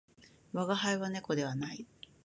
[0.51, 1.85] 我が輩は猫ではない